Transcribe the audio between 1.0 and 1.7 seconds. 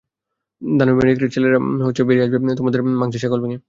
নেকড়ের ছেলেরা